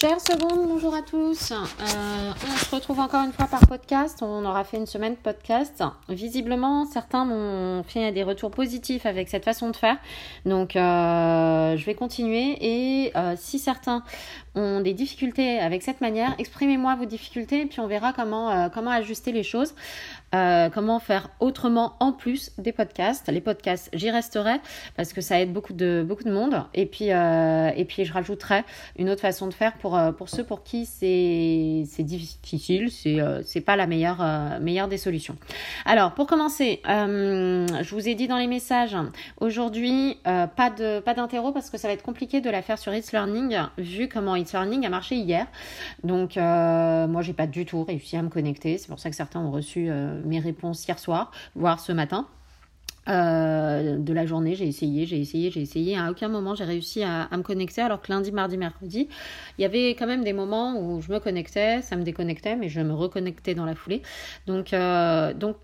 Chers 0.00 0.20
secondes, 0.20 0.68
bonjour 0.68 0.94
à 0.94 1.02
tous. 1.02 1.50
Euh, 1.50 2.32
on 2.46 2.56
se 2.56 2.72
retrouve 2.72 3.00
encore 3.00 3.24
une 3.24 3.32
fois 3.32 3.48
par 3.48 3.66
podcast. 3.66 4.22
On 4.22 4.44
aura 4.44 4.62
fait 4.62 4.76
une 4.76 4.86
semaine 4.86 5.14
de 5.14 5.18
podcast. 5.18 5.82
Visiblement, 6.08 6.84
certains 6.84 7.24
m'ont 7.24 7.82
fait 7.82 8.12
des 8.12 8.22
retours 8.22 8.52
positifs 8.52 9.06
avec 9.06 9.28
cette 9.28 9.44
façon 9.44 9.70
de 9.70 9.76
faire. 9.76 9.96
Donc, 10.46 10.76
euh, 10.76 11.76
je 11.76 11.84
vais 11.84 11.96
continuer. 11.96 12.58
Et 12.60 13.10
euh, 13.16 13.34
si 13.36 13.58
certains 13.58 14.04
ont 14.54 14.82
des 14.82 14.94
difficultés 14.94 15.58
avec 15.58 15.82
cette 15.82 16.00
manière, 16.00 16.32
exprimez-moi 16.38 16.94
vos 16.94 17.04
difficultés 17.04 17.62
et 17.62 17.66
puis 17.66 17.80
on 17.80 17.88
verra 17.88 18.12
comment, 18.12 18.70
comment 18.70 18.92
ajuster 18.92 19.32
les 19.32 19.42
choses. 19.42 19.74
Comment 20.32 20.98
faire 20.98 21.30
autrement 21.40 21.94
en 22.00 22.12
plus 22.12 22.52
des 22.58 22.72
podcasts. 22.72 23.28
Les 23.28 23.40
podcasts, 23.40 23.90
j'y 23.92 24.10
resterai 24.10 24.56
parce 24.96 25.12
que 25.12 25.20
ça 25.20 25.40
aide 25.40 25.52
beaucoup 25.52 25.72
de, 25.72 26.04
beaucoup 26.06 26.24
de 26.24 26.32
monde. 26.32 26.64
Et 26.74 26.86
puis, 26.86 27.06
et 27.08 27.84
puis, 27.84 28.04
je 28.04 28.12
rajouterai 28.12 28.64
une 28.98 29.10
autre 29.10 29.20
façon 29.20 29.46
de 29.46 29.54
faire 29.54 29.74
pour, 29.74 29.96
euh, 29.96 30.12
pour 30.12 30.28
ceux 30.28 30.44
pour 30.44 30.62
qui 30.62 30.86
c'est 30.86 32.02
difficile, 32.02 32.90
c'est 32.90 33.20
euh, 33.20 33.42
c'est 33.44 33.60
pas 33.60 33.76
la 33.76 33.86
meilleure, 33.86 34.20
euh, 34.20 34.58
meilleure 34.60 34.88
des 34.88 34.98
solutions. 34.98 35.36
Alors, 35.84 36.12
pour 36.12 36.26
commencer, 36.26 36.80
je 36.84 37.90
vous 37.94 38.08
ai 38.08 38.14
dit 38.14 38.28
dans 38.28 38.38
les 38.38 38.46
messages, 38.46 38.96
aujourd'hui, 39.40 40.18
pas 40.24 40.48
pas 41.04 41.14
d'interro 41.14 41.52
parce 41.52 41.70
que 41.70 41.78
ça 41.78 41.88
va 41.88 41.94
être 41.94 42.02
compliqué 42.02 42.40
de 42.40 42.50
la 42.50 42.62
faire 42.62 42.78
sur 42.78 42.94
It's 42.94 43.12
Learning, 43.12 43.56
vu 43.78 44.08
comment 44.08 44.36
It's 44.36 44.52
Learning 44.52 44.84
a 44.86 44.88
marché 44.88 45.16
hier. 45.16 45.46
Donc, 46.04 46.36
moi, 46.36 47.22
j'ai 47.22 47.32
pas 47.32 47.46
du 47.46 47.64
tout 47.64 47.84
réussi 47.84 48.16
à 48.16 48.22
me 48.22 48.28
connecter. 48.28 48.78
C'est 48.78 48.88
pour 48.88 48.98
ça 48.98 49.10
que 49.10 49.16
certains 49.16 49.40
ont 49.40 49.50
reçu 49.50 49.90
mes 50.24 50.40
réponses 50.40 50.86
hier 50.86 50.98
soir, 50.98 51.32
voire 51.54 51.80
ce 51.80 51.92
matin. 51.92 52.26
Euh, 53.08 53.96
de 53.96 54.12
la 54.12 54.26
journée. 54.26 54.54
J'ai 54.54 54.66
essayé, 54.66 55.06
j'ai 55.06 55.18
essayé, 55.18 55.50
j'ai 55.50 55.62
essayé. 55.62 55.96
À 55.96 56.10
aucun 56.10 56.28
moment 56.28 56.54
j'ai 56.54 56.64
réussi 56.64 57.02
à, 57.02 57.26
me 57.32 57.42
connecter. 57.42 57.80
Alors 57.80 58.02
que 58.02 58.12
lundi, 58.12 58.32
mardi, 58.32 58.58
mercredi, 58.58 59.08
il 59.56 59.62
y 59.62 59.64
avait 59.64 59.90
quand 59.92 60.06
même 60.06 60.24
des 60.24 60.34
moments 60.34 60.78
où 60.78 61.00
je 61.00 61.10
me 61.10 61.18
connectais, 61.18 61.80
ça 61.80 61.96
me 61.96 62.02
déconnectait, 62.02 62.54
mais 62.54 62.68
je 62.68 62.82
me 62.82 62.92
reconnectais 62.92 63.54
dans 63.54 63.64
la 63.64 63.74
foulée. 63.74 64.02
Donc, 64.46 64.74
euh, 64.74 65.32
donc 65.32 65.56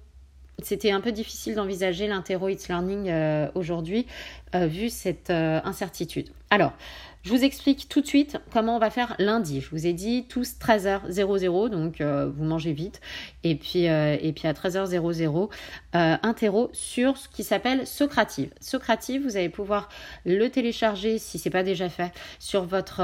c'était 0.63 0.91
un 0.91 1.03
peu 1.03 1.13
difficile 1.13 1.55
d'envisager 1.55 2.07
l'interro 2.07 2.49
It's 2.49 2.67
Learning 2.69 3.11
euh, 3.11 3.49
aujourd'hui, 3.55 4.07
vu 4.55 4.89
cette 4.89 5.29
incertitude. 5.29 6.31
Alors, 6.49 6.73
je 7.25 7.31
vous 7.31 7.43
explique 7.43 7.89
tout 7.89 8.03
de 8.03 8.07
suite 8.07 8.37
comment 8.53 8.77
on 8.77 8.79
va 8.79 8.91
faire 8.91 9.17
lundi. 9.19 9.63
Je 9.63 9.71
vous 9.71 9.87
ai 9.87 9.95
dit 9.95 10.27
tous 10.29 10.57
13h00, 10.61 11.71
donc 11.71 12.03
euh, 12.03 12.31
vous 12.31 12.45
mangez 12.45 12.73
vite. 12.73 13.01
Et 13.45 13.55
puis, 13.55 13.89
euh, 13.89 14.19
et 14.21 14.35
puis 14.35 14.47
à 14.47 14.53
13h00, 14.53 15.49
euh, 15.95 16.17
interro 16.23 16.69
sur 16.75 17.17
ce 17.17 17.31
qui 17.31 17.43
s'appelle 17.43 17.87
Socrative. 17.87 18.51
Socrative, 18.61 19.23
vous 19.23 19.39
allez 19.39 19.49
pouvoir 19.49 19.89
le 20.27 20.49
télécharger 20.49 21.17
si 21.17 21.39
ce 21.39 21.49
n'est 21.49 21.53
pas 21.53 21.63
déjà 21.63 21.89
fait 21.89 22.13
sur 22.39 22.65
votre 22.65 23.01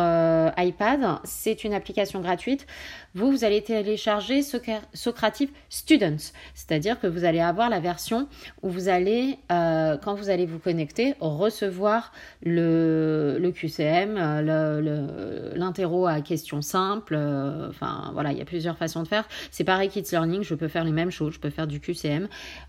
iPad. 0.59 1.01
C'est 1.25 1.65
une 1.65 1.73
application 1.73 2.21
gratuite. 2.21 2.67
Vous, 3.15 3.31
vous 3.31 3.45
allez 3.45 3.63
télécharger 3.63 4.43
Socrative 4.43 5.51
Students, 5.71 6.33
c'est-à-dire 6.55 7.01
que 7.01 7.07
vous 7.07 7.25
allez 7.25 7.41
avoir 7.41 7.71
la 7.71 7.81
version 7.81 8.29
où 8.63 8.69
vous 8.69 8.89
allez, 8.89 9.39
quand 9.49 10.15
vous 10.15 10.29
allez 10.29 10.45
vous 10.45 10.59
connecter, 10.59 11.15
recevoir 11.21 12.13
le 12.43 13.51
QCM 13.55 14.10
euh, 14.19 15.53
l'interro 15.55 16.07
à 16.07 16.21
questions 16.21 16.63
simples. 16.63 17.15
Euh, 17.17 17.69
enfin, 17.69 18.11
voilà, 18.13 18.33
il 18.33 18.39
y 18.39 18.41
a 18.43 18.45
plusieurs 18.45 18.77
façons 18.77 19.03
de 19.03 19.09
faire. 19.09 19.29
C'est 19.51 19.65
pareil 19.65 19.89
Kids 19.89 20.11
Learning, 20.11 20.43
je 20.43 20.55
peux 20.55 20.69
faire 20.69 20.85
les 20.85 20.93
mêmes 20.93 21.11
choses. 21.11 21.35
Je 21.35 21.41
peux 21.41 21.51
faire 21.51 21.67
du 21.67 21.81
QCM 21.81 22.29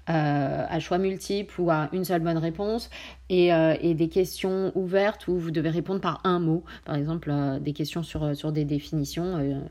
euh, 0.10 0.66
à 0.68 0.80
choix 0.80 0.98
multiples 0.98 1.60
ou 1.60 1.70
à 1.72 1.90
une 1.94 2.06
seule 2.06 2.22
bonne 2.22 2.38
réponse 2.38 2.90
et, 3.30 3.52
des 3.94 4.10
questions 4.10 4.72
ouvertes 4.76 5.28
où 5.28 5.38
vous 5.38 5.52
devez 5.52 5.70
répondre 5.70 6.02
par 6.02 6.22
un 6.24 6.40
mot. 6.40 6.64
Par 6.86 6.96
exemple, 6.96 7.32
des 7.62 7.74
questions 7.74 8.04
sur, 8.04 8.36
sur 8.36 8.52
des 8.52 8.66
définitions, 8.66 9.62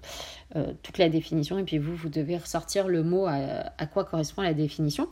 toute 0.82 0.98
la 0.98 1.08
définition, 1.08 1.58
et 1.58 1.64
puis 1.64 1.78
vous, 1.78 1.94
vous 1.94 2.08
devez 2.08 2.38
ressortir 2.38 2.88
le 2.88 3.02
mot 3.02 3.26
à, 3.26 3.34
à 3.76 3.86
quoi 3.86 4.04
correspond 4.04 4.42
la 4.42 4.54
définition. 4.54 5.08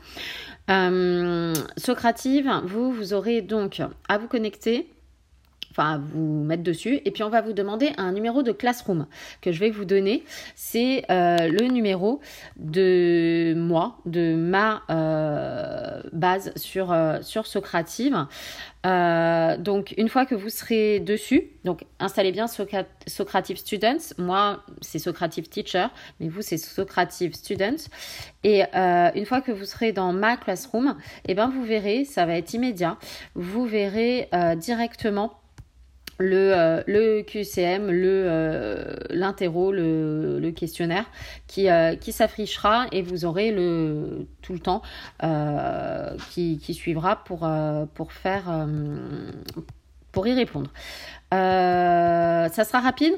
Socrative, 1.76 2.50
vous, 2.64 2.90
vous 2.90 3.12
aurez 3.12 3.42
donc 3.42 3.82
à 4.08 4.18
vous 4.18 4.28
connecter 4.28 4.88
enfin 5.78 6.02
vous 6.12 6.42
mettre 6.44 6.62
dessus. 6.62 7.00
Et 7.04 7.10
puis 7.10 7.22
on 7.22 7.28
va 7.28 7.40
vous 7.40 7.52
demander 7.52 7.92
un 7.98 8.12
numéro 8.12 8.42
de 8.42 8.52
Classroom 8.52 9.06
que 9.40 9.52
je 9.52 9.60
vais 9.60 9.70
vous 9.70 9.84
donner. 9.84 10.24
C'est 10.56 11.04
euh, 11.10 11.48
le 11.48 11.66
numéro 11.66 12.20
de 12.56 13.54
moi, 13.56 13.98
de 14.04 14.34
ma 14.34 14.82
euh, 14.90 16.02
base 16.12 16.52
sur, 16.56 16.92
euh, 16.92 17.18
sur 17.22 17.46
Socrative. 17.46 18.26
donc 18.84 19.94
une 19.96 20.08
fois 20.08 20.24
que 20.26 20.34
vous 20.34 20.50
serez 20.50 20.98
dessus, 21.00 21.50
donc 21.64 21.84
installez 22.00 22.32
bien 22.32 22.46
Socrative 23.06 23.56
Students. 23.56 24.14
Moi 24.18 24.64
c'est 24.80 24.98
Socrative 24.98 25.48
Teacher, 25.48 25.86
mais 26.18 26.28
vous 26.28 26.42
c'est 26.42 26.58
Socrative 26.58 27.34
Students. 27.34 27.88
Et 28.44 28.62
une 28.74 29.26
fois 29.26 29.40
que 29.40 29.52
vous 29.52 29.64
serez 29.64 29.92
dans 29.92 30.12
ma 30.12 30.36
classroom, 30.36 30.96
et 31.24 31.32
eh 31.32 31.34
ben 31.34 31.48
vous 31.48 31.64
verrez, 31.64 32.04
ça 32.04 32.24
va 32.24 32.34
être 32.34 32.54
immédiat. 32.54 32.96
Vous 33.34 33.66
verrez 33.66 34.28
directement 34.56 35.38
le, 36.18 36.52
euh, 36.52 36.82
le 36.86 37.22
QCM, 37.22 37.90
le 37.90 38.24
euh, 38.26 38.96
l'interro, 39.10 39.72
le, 39.72 40.38
le, 40.40 40.50
questionnaire 40.50 41.04
qui, 41.46 41.70
euh, 41.70 41.94
qui 41.94 42.12
s'affichera 42.12 42.86
et 42.92 43.02
vous 43.02 43.24
aurez 43.24 43.52
le 43.52 44.26
tout 44.42 44.52
le 44.52 44.58
temps 44.58 44.82
qui, 46.30 46.58
qui, 46.58 46.74
suivra 46.74 47.24
pour, 47.24 47.48
pour 47.94 48.12
faire 48.12 48.66
pour 50.12 50.26
y 50.26 50.32
répondre. 50.32 50.70
ça 51.30 52.64
sera 52.64 52.80
rapide, 52.80 53.14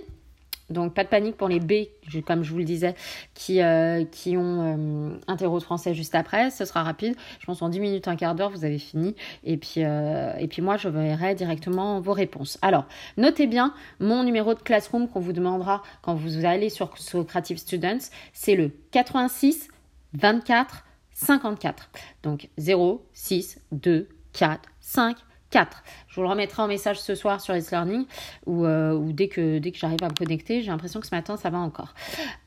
donc 0.70 0.94
pas 0.94 1.04
de 1.04 1.08
panique 1.08 1.36
pour 1.36 1.48
les 1.48 1.60
B, 1.60 1.88
comme 2.26 2.42
je 2.42 2.52
vous 2.52 2.58
le 2.58 2.64
disais, 2.64 2.94
qui, 3.34 3.60
euh, 3.60 4.04
ont 4.28 5.12
euh, 5.12 5.18
interro 5.26 5.60
français 5.60 5.94
juste 5.94 6.14
après. 6.14 6.50
Ce 6.50 6.64
sera 6.64 6.82
rapide. 6.82 7.14
Je 7.40 7.46
pense 7.46 7.60
en 7.62 7.68
10 7.68 7.80
minutes, 7.80 8.08
un 8.08 8.16
quart 8.16 8.34
d'heure, 8.34 8.50
vous 8.50 8.64
avez 8.64 8.78
fini. 8.78 9.14
Et 9.44 9.56
puis, 9.56 9.84
euh, 9.84 10.32
et 10.38 10.48
puis 10.48 10.62
moi, 10.62 10.76
je 10.76 10.88
verrai 10.88 11.34
directement 11.34 12.00
vos 12.00 12.12
réponses. 12.12 12.58
Alors, 12.62 12.86
notez 13.16 13.46
bien 13.46 13.74
mon 13.98 14.22
numéro 14.22 14.54
de 14.54 14.60
classroom 14.60 15.08
qu'on 15.08 15.20
vous 15.20 15.32
demandera 15.32 15.82
quand 16.02 16.14
vous 16.14 16.44
allez 16.44 16.70
sur 16.70 16.96
Socrative 16.96 17.58
Students. 17.58 18.10
C'est 18.32 18.54
le 18.54 18.70
86 18.92 19.68
24 20.14 20.84
54. 21.12 21.90
Donc 22.22 22.48
0, 22.56 23.06
6, 23.12 23.60
2, 23.72 24.08
4, 24.32 24.60
5, 24.80 25.16
4. 25.50 25.82
Je 26.08 26.14
vous 26.14 26.22
le 26.22 26.28
remettrai 26.28 26.62
en 26.62 26.68
message 26.68 27.00
ce 27.00 27.14
soir 27.14 27.40
sur 27.40 27.54
It's 27.56 27.70
Learning 27.70 28.06
ou, 28.46 28.64
euh, 28.64 28.92
ou 28.92 29.12
dès 29.12 29.28
que, 29.28 29.58
dès 29.58 29.72
que 29.72 29.78
j'arrive 29.78 30.02
à 30.02 30.08
me 30.08 30.14
connecter. 30.14 30.62
J'ai 30.62 30.70
l'impression 30.70 31.00
que 31.00 31.06
ce 31.06 31.14
matin, 31.14 31.36
ça 31.36 31.50
va 31.50 31.58
encore. 31.58 31.94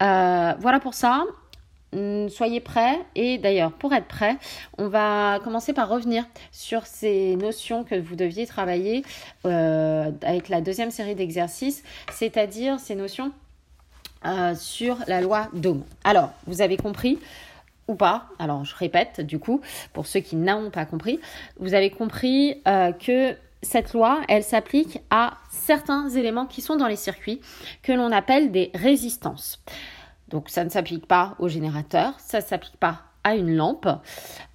Euh, 0.01 0.53
voilà 0.59 0.79
pour 0.79 0.93
ça. 0.93 1.23
Hum, 1.93 2.27
soyez 2.29 2.59
prêts 2.59 2.97
et 3.13 3.37
d'ailleurs 3.37 3.71
pour 3.71 3.93
être 3.93 4.07
prêt, 4.07 4.37
on 4.79 4.87
va 4.87 5.39
commencer 5.43 5.73
par 5.73 5.89
revenir 5.89 6.25
sur 6.51 6.87
ces 6.87 7.35
notions 7.35 7.83
que 7.83 7.93
vous 7.93 8.15
deviez 8.15 8.47
travailler 8.47 9.03
euh, 9.45 10.09
avec 10.23 10.49
la 10.49 10.61
deuxième 10.61 10.89
série 10.89 11.13
d'exercices, 11.13 11.83
c'est-à-dire 12.11 12.79
ces 12.79 12.95
notions 12.95 13.31
sur 14.55 14.97
la 15.07 15.19
loi 15.19 15.49
d'Ohm. 15.51 15.83
Alors, 16.05 16.29
vous 16.47 16.61
avez 16.61 16.77
compris, 16.77 17.19
ou 17.87 17.95
pas. 17.95 18.27
Alors 18.39 18.65
je 18.65 18.75
répète 18.75 19.21
du 19.21 19.39
coup, 19.39 19.61
pour 19.93 20.07
ceux 20.07 20.19
qui 20.19 20.35
n'ont 20.35 20.69
pas 20.69 20.85
compris, 20.85 21.19
vous 21.59 21.73
avez 21.73 21.89
compris 21.89 22.61
euh, 22.67 22.91
que 22.91 23.35
cette 23.61 23.93
loi, 23.93 24.21
elle 24.27 24.43
s'applique 24.43 24.99
à 25.09 25.35
certains 25.49 26.09
éléments 26.09 26.45
qui 26.45 26.61
sont 26.61 26.75
dans 26.75 26.87
les 26.87 26.95
circuits 26.95 27.41
que 27.81 27.93
l'on 27.93 28.11
appelle 28.11 28.51
des 28.51 28.71
résistances. 28.73 29.63
Donc 30.27 30.49
ça 30.49 30.63
ne 30.63 30.69
s'applique 30.69 31.07
pas 31.07 31.35
au 31.39 31.47
générateur, 31.47 32.13
ça 32.19 32.39
ne 32.39 32.43
s'applique 32.43 32.77
pas 32.77 33.01
à 33.23 33.35
une 33.35 33.55
lampe. 33.55 33.87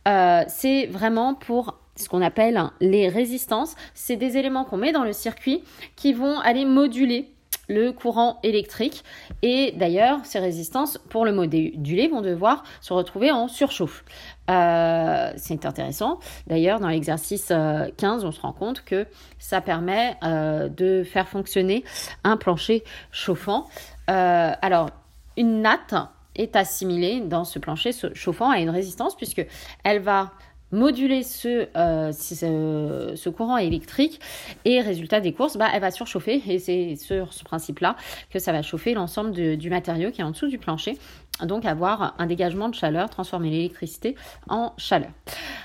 Euh, 0.07 0.45
c'est 0.49 0.87
vraiment 0.87 1.35
pour 1.35 1.79
ce 1.97 2.09
qu'on 2.09 2.23
appelle 2.23 2.71
les 2.81 3.09
résistances. 3.09 3.75
C'est 3.95 4.17
des 4.17 4.37
éléments 4.37 4.65
qu'on 4.65 4.77
met 4.77 4.93
dans 4.93 5.05
le 5.05 5.13
circuit 5.13 5.63
qui 5.97 6.13
vont 6.13 6.39
aller 6.41 6.65
moduler 6.65 7.33
le 7.69 7.93
courant 7.93 8.39
électrique. 8.43 9.05
Et 9.43 9.73
d'ailleurs, 9.77 10.21
ces 10.25 10.39
résistances, 10.39 10.99
pour 11.11 11.25
le 11.25 11.33
moduler, 11.33 12.09
vont 12.09 12.23
devoir 12.23 12.65
se 12.81 12.93
retrouver 12.93 13.31
en 13.31 13.49
surchauffe. 13.49 14.05
Euh, 14.51 15.31
c'est 15.37 15.67
intéressant. 15.67 16.19
D'ailleurs, 16.47 16.81
dans 16.81 16.89
l'exercice 16.89 17.49
15, 17.49 17.55
euh, 17.55 18.27
on 18.27 18.33
se 18.33 18.41
rend 18.41 18.53
compte 18.53 18.85
que 18.85 19.07
ça 19.39 19.61
permet 19.61 20.17
euh, 20.25 20.69
de 20.69 21.05
faire 21.05 21.29
fonctionner 21.29 21.85
un 22.25 22.37
plancher 22.37 22.83
chauffant. 23.13 23.67
alors, 24.07 24.91
une 25.37 25.63
natte 25.63 25.95
est 26.35 26.57
assimilée 26.57 27.21
dans 27.21 27.45
ce 27.45 27.59
plancher 27.59 27.91
chauffant 28.15 28.51
à 28.51 28.59
une 28.59 28.71
résistance 28.71 29.17
puisque 29.17 29.45
elle 29.85 30.01
va 30.01 30.33
moduler 30.73 31.23
euh, 31.47 32.13
ce, 32.13 33.29
courant 33.29 33.57
électrique. 33.57 34.21
Et 34.65 34.81
résultat 34.81 35.21
des 35.21 35.33
courses, 35.33 35.57
bah, 35.57 35.69
elle 35.73 35.81
va 35.81 35.91
surchauffer. 35.91 36.43
Et 36.47 36.59
c'est 36.59 36.97
sur 36.97 37.33
ce 37.33 37.45
principe-là 37.45 37.97
que 38.31 38.39
ça 38.39 38.53
va 38.53 38.63
chauffer 38.63 38.95
l'ensemble 38.95 39.33
du 39.33 39.71
matériau 39.71 40.11
qui 40.11 40.21
est 40.21 40.25
en 40.25 40.31
dessous 40.31 40.49
du 40.49 40.59
plancher, 40.59 40.99
donc 41.43 41.65
avoir 41.65 42.15
un 42.19 42.27
dégagement 42.27 42.69
de 42.69 42.75
chaleur, 42.75 43.11
transformer 43.11 43.51
l'électricité 43.51 44.17
en 44.49 44.73
chaleur. 44.77 45.11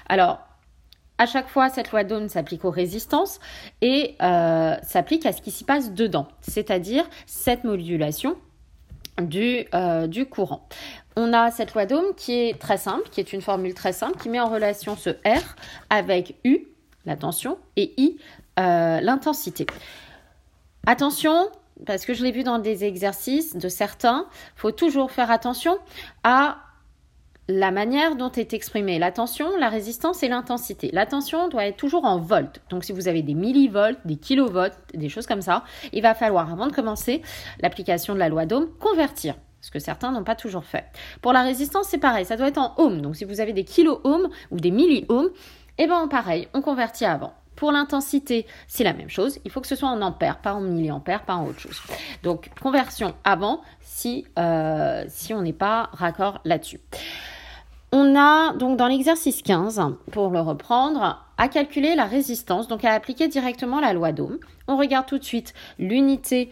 Alors, 0.08 0.40
À 1.20 1.28
chaque 1.28 1.48
fois, 1.48 1.70
cette 1.70 1.92
loi 1.92 2.04
d'Ohm 2.04 2.28
s'applique 2.28 2.66
aux 2.66 2.72
résistances 2.72 3.40
et 3.82 4.16
euh, 4.22 4.76
s'applique 4.82 5.28
à 5.28 5.32
ce 5.32 5.44
qui 5.44 5.52
s'y 5.52 5.64
passe 5.64 5.94
dedans, 5.94 6.28
c'est-à-dire 6.42 7.06
cette 7.28 7.64
modulation 7.64 8.36
du, 9.22 9.66
euh, 9.74 10.08
du 10.08 10.26
courant. 10.26 10.68
On 11.16 11.34
a 11.34 11.52
cette 11.52 11.74
loi 11.74 11.86
d'Ohm 11.86 12.16
qui 12.16 12.34
est 12.34 12.60
très 12.60 12.78
simple, 12.78 13.08
qui 13.12 13.20
est 13.20 13.34
une 13.34 13.42
formule 13.42 13.74
très 13.74 13.94
simple, 13.94 14.18
qui 14.20 14.30
met 14.30 14.40
en 14.40 14.50
relation 14.50 14.96
ce 14.96 15.12
R 15.12 15.56
avec 15.90 16.36
U, 16.44 16.68
la 17.06 17.16
tension, 17.16 17.58
et 17.76 17.94
I, 17.98 18.18
euh, 18.60 19.00
l'intensité. 19.02 19.66
Attention, 20.88 21.50
parce 21.86 22.06
que 22.06 22.14
je 22.14 22.24
l'ai 22.24 22.32
vu 22.32 22.44
dans 22.44 22.60
des 22.60 22.84
exercices 22.84 23.56
de 23.56 23.70
certains, 23.70 24.28
il 24.58 24.60
faut 24.60 24.72
toujours 24.72 25.12
faire 25.12 25.32
attention 25.32 25.78
à 26.24 26.58
la 27.48 27.72
manière 27.72 28.16
dont 28.16 28.32
est 28.32 28.54
exprimée 28.54 29.00
la 29.00 29.12
tension, 29.12 29.58
la 29.58 29.70
résistance 29.70 30.24
et 30.24 30.30
l'intensité. 30.30 30.90
La 30.94 31.06
tension 31.06 31.50
doit 31.50 31.66
être 31.66 31.78
toujours 31.78 32.06
en 32.06 32.18
volts. 32.18 32.62
Donc 32.70 32.86
si 32.86 32.94
vous 32.94 33.08
avez 33.08 33.22
des 33.22 33.34
millivolts, 33.34 33.98
des 34.06 34.16
kilovolts, 34.16 34.78
des 34.94 35.10
choses 35.10 35.28
comme 35.28 35.42
ça, 35.42 35.64
il 35.92 36.02
va 36.02 36.14
falloir, 36.14 36.52
avant 36.52 36.68
de 36.68 36.74
commencer 36.74 37.22
l'application 37.62 38.14
de 38.14 38.20
la 38.20 38.30
loi 38.30 38.46
d'Ohm, 38.46 38.68
convertir. 38.80 39.36
Ce 39.60 39.72
que 39.72 39.80
certains 39.80 40.12
n'ont 40.12 40.24
pas 40.24 40.36
toujours 40.36 40.66
fait. 40.66 40.86
Pour 41.22 41.32
la 41.32 41.42
résistance, 41.42 41.88
c'est 41.90 41.98
pareil, 41.98 42.26
ça 42.26 42.36
doit 42.38 42.48
être 42.48 42.58
en 42.58 42.76
ohms. 42.78 43.02
Donc 43.02 43.16
si 43.16 43.26
vous 43.26 43.40
avez 43.40 43.54
des 43.54 43.64
kilo-ohms 43.64 44.30
ou 44.52 44.60
des 44.60 44.72
milli-ohms, 44.72 45.30
eh 45.78 45.88
bien 45.88 46.08
pareil, 46.08 46.48
on 46.54 46.62
convertit 46.62 47.06
avant. 47.06 47.34
Pour 47.56 47.72
l'intensité, 47.72 48.46
c'est 48.68 48.84
la 48.84 48.94
même 48.94 49.10
chose. 49.10 49.40
Il 49.46 49.52
faut 49.52 49.62
que 49.62 49.68
ce 49.68 49.76
soit 49.76 49.90
en 49.90 50.02
ampères, 50.02 50.40
pas 50.40 50.54
en 50.54 50.62
milliampères, 50.62 51.24
pas 51.24 51.36
en 51.36 51.46
autre 51.46 51.60
chose. 51.60 51.80
Donc, 52.24 52.50
conversion 52.60 53.14
avant 53.24 53.62
si, 53.80 54.26
euh, 54.40 55.06
si 55.08 55.34
on 55.34 55.42
n'est 55.42 55.54
pas 55.54 55.90
raccord 55.94 56.42
là-dessus. 56.46 56.80
On 57.96 58.16
a 58.16 58.54
donc 58.54 58.76
dans 58.76 58.88
l'exercice 58.88 59.44
15, 59.44 59.80
pour 60.12 60.32
le 60.32 60.40
reprendre, 60.40 61.24
à 61.38 61.48
calculer 61.48 61.94
la 61.94 62.06
résistance, 62.06 62.68
donc 62.68 62.84
à 62.84 62.92
appliquer 62.92 63.28
directement 63.28 63.80
la 63.80 63.94
loi 63.94 64.12
d'Ohm. 64.12 64.40
On 64.68 64.78
regarde 64.78 65.06
tout 65.06 65.20
de 65.20 65.24
suite 65.24 65.54
l'unité 65.78 66.50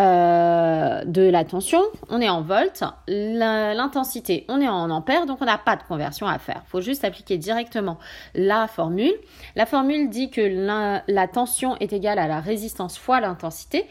euh, 0.00 1.04
de 1.04 1.20
la 1.20 1.44
tension, 1.44 1.82
on 2.08 2.22
est 2.22 2.30
en 2.30 2.40
volts, 2.40 2.84
l'intensité, 3.06 4.46
on 4.48 4.62
est 4.62 4.68
en 4.68 4.88
ampères, 4.88 5.26
donc 5.26 5.42
on 5.42 5.44
n'a 5.44 5.58
pas 5.58 5.76
de 5.76 5.82
conversion 5.82 6.26
à 6.26 6.38
faire. 6.38 6.62
Il 6.66 6.70
faut 6.70 6.80
juste 6.80 7.04
appliquer 7.04 7.36
directement 7.36 7.98
la 8.34 8.66
formule. 8.66 9.12
La 9.56 9.66
formule 9.66 10.08
dit 10.08 10.30
que 10.30 10.40
la, 10.40 11.02
la 11.06 11.28
tension 11.28 11.76
est 11.80 11.92
égale 11.92 12.18
à 12.18 12.28
la 12.28 12.40
résistance 12.40 12.96
fois 12.96 13.20
l'intensité. 13.20 13.86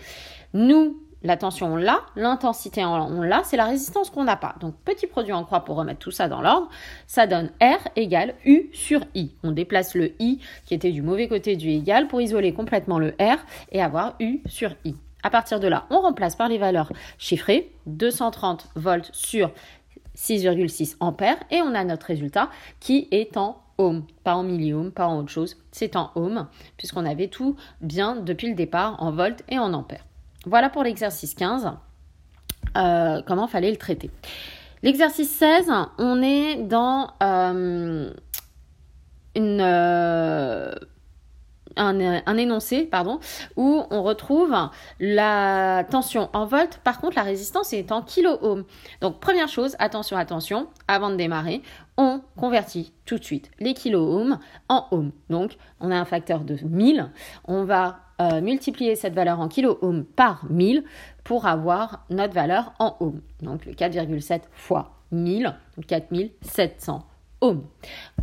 Nous, 0.55 0.97
la 1.23 1.37
tension, 1.37 1.73
on 1.73 1.75
l'a. 1.75 2.01
L'intensité, 2.15 2.85
on 2.85 3.21
l'a. 3.21 3.41
C'est 3.43 3.57
la 3.57 3.65
résistance 3.65 4.09
qu'on 4.09 4.23
n'a 4.23 4.35
pas. 4.35 4.55
Donc, 4.59 4.75
petit 4.85 5.07
produit 5.07 5.33
en 5.33 5.43
croix 5.43 5.61
pour 5.61 5.75
remettre 5.77 5.99
tout 5.99 6.11
ça 6.11 6.27
dans 6.27 6.41
l'ordre. 6.41 6.69
Ça 7.07 7.27
donne 7.27 7.51
R 7.61 7.87
égale 7.95 8.35
U 8.45 8.69
sur 8.73 9.01
I. 9.15 9.31
On 9.43 9.51
déplace 9.51 9.95
le 9.95 10.13
I 10.21 10.39
qui 10.65 10.73
était 10.73 10.91
du 10.91 11.01
mauvais 11.01 11.27
côté 11.27 11.55
du 11.55 11.69
égal 11.69 12.07
pour 12.07 12.21
isoler 12.21 12.53
complètement 12.53 12.99
le 12.99 13.15
R 13.19 13.37
et 13.71 13.81
avoir 13.81 14.15
U 14.19 14.41
sur 14.45 14.71
I. 14.85 14.95
À 15.23 15.29
partir 15.29 15.59
de 15.59 15.67
là, 15.67 15.87
on 15.89 16.01
remplace 16.01 16.35
par 16.35 16.49
les 16.49 16.57
valeurs 16.57 16.91
chiffrées. 17.17 17.71
230 17.87 18.69
volts 18.75 19.09
sur 19.11 19.51
6,6 20.15 20.97
ampères. 20.99 21.37
Et 21.51 21.61
on 21.61 21.73
a 21.73 21.83
notre 21.83 22.05
résultat 22.05 22.49
qui 22.79 23.07
est 23.11 23.37
en 23.37 23.57
ohm, 23.79 24.05
pas 24.23 24.35
en 24.35 24.43
milliohm, 24.43 24.91
pas 24.91 25.07
en 25.07 25.19
autre 25.19 25.31
chose. 25.31 25.57
C'est 25.71 25.95
en 25.95 26.11
ohm, 26.15 26.47
puisqu'on 26.77 27.05
avait 27.05 27.27
tout 27.27 27.55
bien 27.81 28.15
depuis 28.15 28.49
le 28.49 28.55
départ 28.55 29.01
en 29.01 29.11
volts 29.11 29.43
et 29.49 29.59
en 29.59 29.73
ampères. 29.73 30.05
Voilà 30.45 30.69
pour 30.69 30.83
l'exercice 30.83 31.33
15, 31.33 31.71
euh, 32.77 33.21
comment 33.25 33.47
fallait 33.47 33.71
le 33.71 33.77
traiter? 33.77 34.11
L'exercice 34.83 35.31
16, 35.31 35.71
on 35.97 36.21
est 36.21 36.55
dans 36.57 37.11
euh, 37.23 38.11
une, 39.35 39.61
euh, 39.61 40.71
un, 41.77 42.37
énoncé 42.37 42.85
pardon, 42.85 43.19
où 43.55 43.83
on 43.89 44.03
retrouve 44.03 44.55
la 44.99 45.83
tension 45.89 46.29
en 46.33 46.45
volts. 46.45 46.79
Par 46.83 46.99
contre, 46.99 47.15
la 47.15 47.23
résistance 47.23 47.73
est 47.73 47.91
en 47.91 48.01
kilo-ohm. 48.01 48.65
Donc, 49.01 49.19
première 49.19 49.47
chose, 49.47 49.75
attention, 49.79 50.17
attention, 50.17 50.67
avant 50.87 51.09
de 51.09 51.15
démarrer, 51.15 51.61
on 51.97 52.21
convertit 52.37 52.93
tout 53.05 53.17
de 53.17 53.23
suite 53.23 53.51
les 53.59 53.73
kilo-ohms 53.73 54.39
en 54.69 54.87
ohms. 54.91 55.11
Donc, 55.29 55.57
on 55.79 55.91
a 55.91 55.95
un 55.95 56.05
facteur 56.05 56.41
de 56.41 56.57
1000. 56.63 57.09
On 57.45 57.63
va 57.63 57.99
euh, 58.21 58.41
multiplier 58.41 58.95
cette 58.95 59.13
valeur 59.13 59.39
en 59.39 59.47
kilo-ohm 59.47 60.03
par 60.03 60.45
1000 60.49 60.83
pour 61.23 61.45
avoir 61.45 62.05
notre 62.09 62.33
valeur 62.33 62.73
en 62.79 62.95
ohm. 62.99 63.21
Donc 63.41 63.65
le 63.65 63.73
4,7 63.73 64.41
fois 64.51 64.95
1000, 65.11 65.53
donc 65.75 65.85
4700 65.85 67.05
ohms. 67.41 67.63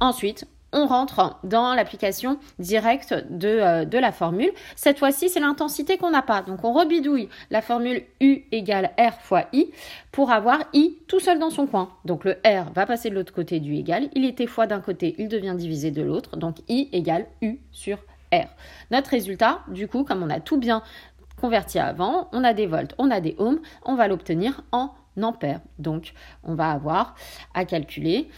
Ensuite, 0.01 0.47
on 0.75 0.87
rentre 0.87 1.39
dans 1.45 1.75
l'application 1.75 2.39
directe 2.59 3.15
de, 3.31 3.49
euh, 3.49 3.85
de, 3.85 3.97
la 3.97 4.11
formule. 4.11 4.51
Cette 4.75 4.99
fois-ci, 4.99 5.29
c'est 5.29 5.41
l'intensité 5.41 5.97
qu'on 5.97 6.11
n'a 6.11 6.23
pas. 6.23 6.43
Donc 6.43 6.65
on 6.65 6.73
rebidouille 6.73 7.29
la 7.51 7.63
formule 7.63 8.03
U 8.21 8.43
égale 8.51 8.91
R 8.99 9.21
fois 9.23 9.45
I 9.53 9.71
pour 10.11 10.33
avoir 10.33 10.59
I 10.73 10.99
tout 11.07 11.21
seul 11.21 11.39
dans 11.39 11.51
son 11.51 11.67
coin. 11.67 11.91
Donc 12.05 12.25
le 12.25 12.33
R 12.45 12.73
va 12.75 12.87
passer 12.87 13.09
de 13.09 13.15
l'autre 13.15 13.33
côté 13.33 13.61
du 13.61 13.75
égal. 13.77 14.09
Il 14.15 14.25
était 14.25 14.49
fois 14.49 14.67
d'un 14.67 14.81
côté, 14.81 15.15
il 15.19 15.29
devient 15.29 15.55
divisé 15.57 15.93
de 15.93 16.03
l'autre. 16.03 16.37
Donc 16.37 16.57
I 16.69 16.89
égale 16.93 17.27
U 17.41 17.61
sur 17.71 17.99
notre 18.91 19.11
résultat, 19.11 19.61
du 19.69 19.89
coup, 19.89 20.05
comme 20.05 20.23
on 20.23 20.31
a 20.31 20.41
tout 20.41 20.59
bien 20.59 20.83
converti 21.41 21.79
avant, 21.79 22.29
on 22.33 22.45
a 22.45 22.55
des 22.55 22.67
volts, 22.67 22.95
on 22.99 23.11
a 23.11 23.21
des 23.21 23.35
ohms, 23.39 23.61
on 23.85 23.95
va 23.97 24.09
l'obtenir 24.09 24.63
en 24.73 24.95
ampères. 25.21 25.61
Donc, 25.79 26.13
on 26.43 26.55
va 26.55 26.71
avoir 26.71 27.15
à 27.55 27.65
calculer 27.65 28.29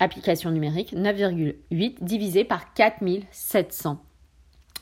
application 0.00 0.50
numérique 0.50 0.92
9,8 0.92 2.02
divisé 2.02 2.44
par 2.44 2.72
4700. 2.74 4.02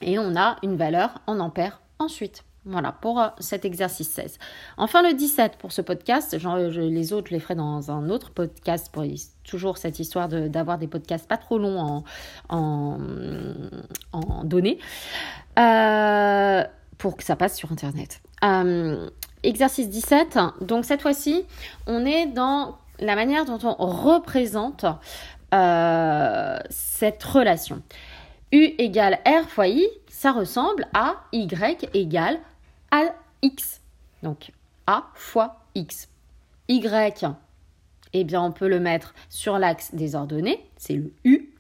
Et 0.03 0.19
on 0.19 0.37
a 0.37 0.57
une 0.63 0.77
valeur 0.77 1.21
en 1.27 1.41
ampères 1.41 1.81
ensuite. 1.99 2.45
Voilà 2.67 2.93
pour 2.93 3.21
euh, 3.21 3.29
cet 3.41 3.67
exercice 3.67 4.09
16. 4.09 4.39
Enfin 4.79 5.03
le 5.03 5.13
17 5.13 5.57
pour 5.59 5.73
ce 5.73 5.83
podcast, 5.83 6.39
genre, 6.39 6.57
les 6.57 7.13
autres 7.13 7.33
les 7.33 7.41
ferai 7.41 7.55
dans 7.55 7.91
un 7.91 8.09
autre 8.09 8.31
podcast 8.31 8.91
pour 8.91 9.05
toujours 9.45 9.77
cette 9.77 9.99
histoire 9.99 10.29
d'avoir 10.29 10.79
des 10.79 10.87
podcasts 10.87 11.29
pas 11.29 11.37
trop 11.37 11.59
longs 11.59 12.05
en, 12.49 12.95
données 14.45 14.79
euh, 15.59 16.65
pour 16.97 17.17
que 17.19 17.25
ça 17.25 17.37
passe 17.37 17.57
sur 17.57 17.71
internet. 17.71 18.23
Euh, 18.43 19.11
exercice 19.43 19.91
17, 19.91 20.39
donc 20.63 20.87
cette 20.87 21.03
fois-ci 21.03 21.45
on 21.87 22.07
est 22.07 22.27
dans 22.27 22.79
la 22.99 23.15
manière 23.15 23.45
dont 23.45 23.59
on 23.63 23.87
représente 23.87 24.87
cette 26.71 27.23
relation. 27.23 27.83
U 28.53 28.75
égale 28.79 29.19
R 29.27 29.49
fois 29.49 29.69
I, 29.69 29.87
ça 30.09 30.33
ressemble 30.33 30.87
à 30.95 31.17
Y 31.33 31.91
égale 31.93 32.39
x. 33.43 33.81
Donc 34.23 34.53
A 34.87 35.11
fois 35.15 35.65
X. 35.75 36.09
Y, 36.69 37.27
eh 38.15 38.25
bien, 38.25 38.43
on 38.43 38.53
peut 38.53 38.69
le 38.69 38.81
mettre 38.81 39.15
sur 39.29 39.59
l'axe 39.59 39.95
des 39.95 40.15
ordonnées, 40.15 40.65
c'est 40.77 40.95
le 40.95 41.13
U. 41.25 41.51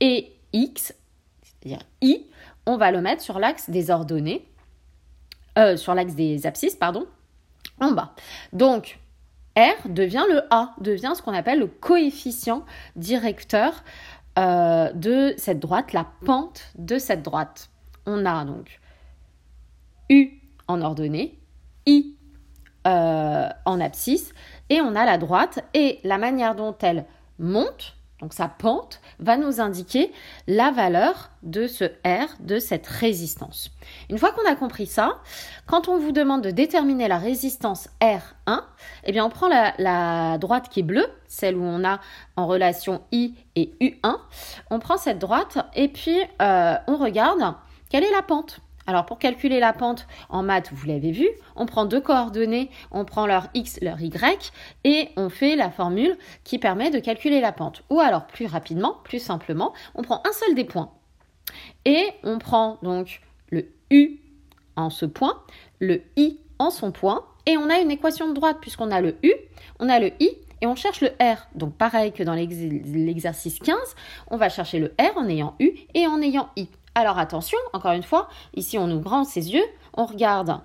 Et 0.00 0.32
X, 0.52 0.94
c'est-à-dire 1.42 1.80
I, 2.02 2.26
on 2.66 2.76
va 2.76 2.90
le 2.90 3.00
mettre 3.00 3.22
sur 3.22 3.38
l'axe 3.38 3.70
des 3.70 3.90
ordonnées, 3.90 4.46
euh, 5.58 5.76
sur 5.76 5.94
l'axe 5.94 6.14
des 6.14 6.46
abscisses, 6.46 6.76
pardon, 6.76 7.06
en 7.80 7.92
bas. 7.92 8.14
Donc, 8.52 9.00
R 9.56 9.88
devient 9.88 10.24
le 10.28 10.42
A, 10.50 10.74
devient 10.80 11.12
ce 11.16 11.22
qu'on 11.22 11.34
appelle 11.34 11.58
le 11.58 11.68
coefficient 11.68 12.64
directeur 12.96 13.82
euh, 14.38 14.92
de 14.92 15.34
cette 15.38 15.60
droite, 15.60 15.92
la 15.92 16.06
pente 16.24 16.70
de 16.76 16.98
cette 16.98 17.22
droite. 17.22 17.70
On 18.06 18.26
a 18.26 18.44
donc 18.44 18.80
U 20.10 20.43
en 20.68 20.80
ordonnée, 20.82 21.38
I 21.86 22.16
euh, 22.86 23.48
en 23.64 23.80
abscisse, 23.80 24.32
et 24.68 24.80
on 24.80 24.94
a 24.94 25.04
la 25.04 25.18
droite, 25.18 25.60
et 25.72 26.00
la 26.04 26.18
manière 26.18 26.54
dont 26.54 26.76
elle 26.82 27.06
monte, 27.38 27.96
donc 28.20 28.32
sa 28.32 28.46
pente, 28.46 29.00
va 29.18 29.36
nous 29.36 29.60
indiquer 29.60 30.12
la 30.46 30.70
valeur 30.70 31.30
de 31.42 31.66
ce 31.66 31.84
R, 32.06 32.28
de 32.40 32.58
cette 32.58 32.86
résistance. 32.86 33.70
Une 34.08 34.18
fois 34.18 34.32
qu'on 34.32 34.46
a 34.46 34.54
compris 34.54 34.86
ça, 34.86 35.18
quand 35.66 35.88
on 35.88 35.98
vous 35.98 36.12
demande 36.12 36.42
de 36.42 36.50
déterminer 36.50 37.08
la 37.08 37.18
résistance 37.18 37.88
R1, 38.00 38.60
eh 39.04 39.12
bien 39.12 39.24
on 39.24 39.30
prend 39.30 39.48
la, 39.48 40.38
droite 40.38 40.68
qui 40.68 40.80
est 40.80 40.84
bleue, 40.84 41.06
celle 41.26 41.56
où 41.56 41.64
on 41.64 41.84
a 41.84 42.00
en 42.36 42.46
relation 42.46 43.02
I 43.12 43.34
et 43.56 43.74
U1, 43.80 44.16
on 44.70 44.78
prend 44.78 44.96
cette 44.96 45.18
droite 45.18 45.58
et 45.74 45.88
puis 45.88 46.18
euh, 46.40 46.74
on 46.86 46.96
regarde 46.96 47.54
quelle 47.90 48.04
est 48.04 48.12
la 48.12 48.22
pente. 48.22 48.60
Alors 48.86 49.06
pour 49.06 49.18
calculer 49.18 49.60
la 49.60 49.72
pente 49.72 50.06
en 50.28 50.42
maths, 50.42 50.70
vous 50.72 50.86
l'avez 50.86 51.10
vu, 51.10 51.28
on 51.56 51.66
prend 51.66 51.86
deux 51.86 52.00
coordonnées, 52.00 52.70
on 52.90 53.04
prend 53.04 53.26
leur 53.26 53.48
x, 53.54 53.78
leur 53.80 54.00
y 54.00 54.12
et 54.84 55.08
on 55.16 55.30
fait 55.30 55.56
la 55.56 55.70
formule 55.70 56.18
qui 56.44 56.58
permet 56.58 56.90
de 56.90 56.98
calculer 56.98 57.40
la 57.40 57.52
pente. 57.52 57.82
Ou 57.90 58.00
alors 58.00 58.26
plus 58.26 58.46
rapidement, 58.46 58.96
plus 59.04 59.20
simplement, 59.20 59.72
on 59.94 60.02
prend 60.02 60.22
un 60.26 60.32
seul 60.32 60.54
des 60.54 60.64
points 60.64 60.90
et 61.84 62.06
on 62.22 62.38
prend 62.38 62.78
donc 62.82 63.20
le 63.50 63.66
u 63.90 64.20
en 64.76 64.90
ce 64.90 65.06
point, 65.06 65.42
le 65.80 66.02
i 66.16 66.38
en 66.58 66.70
son 66.70 66.92
point 66.92 67.24
et 67.46 67.56
on 67.56 67.70
a 67.70 67.78
une 67.78 67.90
équation 67.90 68.28
de 68.28 68.34
droite 68.34 68.58
puisqu'on 68.60 68.90
a 68.90 69.00
le 69.00 69.16
u, 69.22 69.32
on 69.78 69.88
a 69.88 69.98
le 69.98 70.12
i 70.20 70.30
et 70.60 70.66
on 70.66 70.74
cherche 70.74 71.00
le 71.00 71.08
R. 71.20 71.46
Donc 71.54 71.74
pareil 71.74 72.12
que 72.12 72.22
dans 72.22 72.34
l'exercice 72.34 73.58
15, 73.58 73.76
on 74.30 74.36
va 74.36 74.48
chercher 74.48 74.78
le 74.78 74.94
R 74.98 75.16
en 75.16 75.28
ayant 75.28 75.54
U 75.60 75.72
et 75.94 76.06
en 76.06 76.20
ayant 76.22 76.48
I. 76.56 76.68
Alors 76.96 77.18
attention, 77.18 77.58
encore 77.72 77.92
une 77.92 78.04
fois, 78.04 78.28
ici 78.54 78.78
on 78.78 78.88
ouvre 78.88 79.02
grand 79.02 79.24
ses 79.24 79.52
yeux, 79.52 79.64
on 79.96 80.06
regarde 80.06 80.60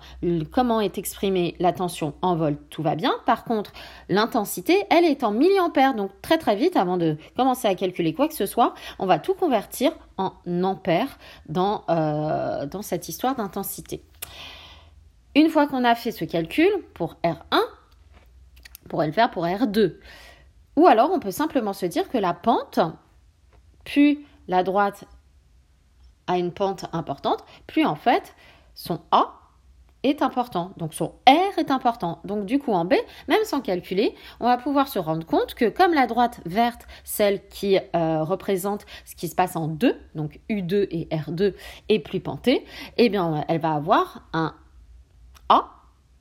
comment 0.52 0.80
est 0.80 0.96
exprimée 0.96 1.56
la 1.58 1.72
tension 1.72 2.14
en 2.22 2.36
volt, 2.36 2.58
tout 2.70 2.82
va 2.82 2.94
bien. 2.94 3.12
Par 3.26 3.44
contre, 3.44 3.72
l'intensité, 4.08 4.84
elle 4.90 5.04
est 5.04 5.24
en 5.24 5.32
milliampères. 5.32 5.94
Donc 5.94 6.10
très 6.22 6.38
très 6.38 6.56
vite, 6.56 6.76
avant 6.76 6.96
de 6.96 7.16
commencer 7.36 7.66
à 7.66 7.74
calculer 7.74 8.14
quoi 8.14 8.28
que 8.28 8.34
ce 8.34 8.46
soit, 8.46 8.74
on 8.98 9.06
va 9.06 9.18
tout 9.18 9.34
convertir 9.34 9.92
en 10.18 10.32
ampères 10.62 11.18
dans, 11.48 11.84
euh, 11.90 12.66
cette 12.82 13.08
histoire 13.08 13.34
d'intensité. 13.34 14.02
Une 15.34 15.48
fois 15.48 15.66
qu'on 15.66 15.84
a 15.84 15.94
fait 15.94 16.12
ce 16.12 16.24
calcul 16.24 16.70
pour 16.94 17.16
R1, 17.24 17.36
on 17.52 18.88
pourrait 18.88 19.06
le 19.06 19.12
faire 19.12 19.30
pour 19.30 19.44
R2. 19.44 19.96
Ou 20.76 20.86
alors 20.86 21.10
on 21.12 21.20
peut 21.20 21.30
simplement 21.30 21.72
se 21.72 21.86
dire 21.86 22.08
que 22.08 22.18
la 22.18 22.34
pente, 22.34 22.80
puis 23.84 24.24
la 24.48 24.62
droite 24.62 25.04
une 26.38 26.52
pente 26.52 26.86
importante, 26.92 27.44
puis 27.66 27.84
en 27.84 27.96
fait 27.96 28.34
son 28.74 29.00
A 29.10 29.40
est 30.02 30.22
important, 30.22 30.72
donc 30.76 30.94
son 30.94 31.08
R 31.28 31.58
est 31.58 31.70
important. 31.70 32.20
Donc 32.24 32.46
du 32.46 32.58
coup 32.58 32.72
en 32.72 32.84
B, 32.84 32.94
même 33.28 33.44
sans 33.44 33.60
calculer, 33.60 34.14
on 34.40 34.46
va 34.46 34.56
pouvoir 34.56 34.88
se 34.88 34.98
rendre 34.98 35.26
compte 35.26 35.54
que 35.54 35.68
comme 35.68 35.92
la 35.92 36.06
droite 36.06 36.40
verte, 36.46 36.86
celle 37.04 37.46
qui 37.48 37.78
euh, 37.94 38.22
représente 38.22 38.86
ce 39.04 39.14
qui 39.14 39.28
se 39.28 39.34
passe 39.34 39.56
en 39.56 39.68
2, 39.68 39.94
donc 40.14 40.40
U2 40.48 40.86
et 40.90 41.08
R2 41.14 41.54
est 41.88 41.98
plus 41.98 42.20
pentée, 42.20 42.64
eh 42.96 43.08
bien 43.08 43.44
elle 43.48 43.60
va 43.60 43.74
avoir 43.74 44.22
un 44.32 44.54
A, 45.48 45.68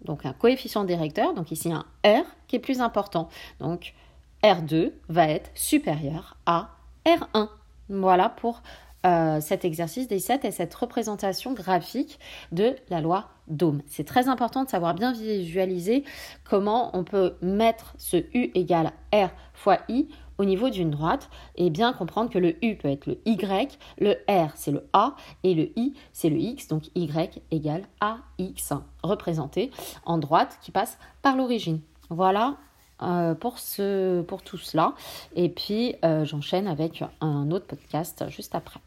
donc 0.04 0.26
un 0.26 0.34
coefficient 0.34 0.84
directeur, 0.84 1.34
donc 1.34 1.52
ici 1.52 1.72
un 1.72 1.86
R 2.06 2.26
qui 2.48 2.58
est 2.58 2.60
plus 2.60 2.82
important. 2.82 3.30
Donc 3.60 3.94
R2 4.44 4.92
va 5.08 5.30
être 5.30 5.52
supérieur 5.56 6.38
à 6.46 6.72
R1. 7.06 7.50
Voilà 7.90 8.30
pour 8.30 8.62
euh, 9.06 9.40
cet 9.40 9.64
exercice 9.64 10.08
des 10.08 10.20
7 10.20 10.44
et 10.46 10.52
cette 10.52 10.74
représentation 10.76 11.54
graphique 11.54 12.20
de 12.52 12.76
la 12.90 13.00
loi 13.00 13.30
d'Ohm. 13.48 13.82
C'est 13.88 14.04
très 14.04 14.28
important 14.28 14.64
de 14.64 14.70
savoir 14.70 14.94
bien 14.94 15.14
visualiser 15.14 16.04
comment 16.44 16.96
on 16.98 17.04
peut 17.04 17.36
mettre 17.42 17.94
ce 17.98 18.18
U 18.18 18.52
égale 18.56 18.92
R 19.14 19.30
fois 19.54 19.78
I 19.88 20.08
au 20.38 20.46
niveau 20.46 20.70
d'une 20.70 20.90
droite 20.90 21.30
et 21.56 21.70
bien 21.70 21.94
comprendre 21.94 22.30
que 22.30 22.40
le 22.40 22.64
U 22.64 22.76
peut 22.76 22.90
être 22.90 23.06
le 23.06 23.20
Y, 23.26 23.80
le 24.00 24.18
R 24.30 24.52
c'est 24.56 24.72
le 24.72 24.88
A 24.94 25.16
et 25.44 25.54
le 25.54 25.70
I 25.78 25.94
c'est 26.12 26.30
le 26.30 26.38
X, 26.38 26.68
donc 26.68 26.90
Y 26.96 27.42
égale 27.52 27.84
AX, 28.02 28.74
représenté 29.02 29.72
en 30.06 30.18
droite 30.18 30.58
qui 30.62 30.72
passe 30.72 30.98
par 31.22 31.36
l'origine. 31.36 31.80
Voilà 32.10 32.58
euh, 33.02 33.34
pour 33.34 33.54
tout 33.56 34.58
cela. 34.58 34.94
Et 35.34 35.48
puis, 35.48 35.96
euh, 36.04 36.26
j'enchaîne 36.26 36.68
avec 36.68 37.02
un 37.22 37.50
autre 37.50 37.66
podcast 37.66 38.26
juste 38.30 38.56
après. 38.56 38.82